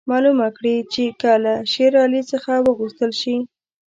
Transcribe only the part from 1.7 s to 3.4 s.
شېر علي څخه وغوښتل شي.